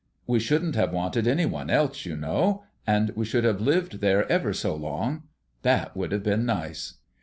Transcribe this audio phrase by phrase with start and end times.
[0.25, 4.51] We shouldn't have wanted anyone else, you know; and we should have lived there ever
[4.51, 5.25] so long.
[5.61, 6.95] That would have been nice."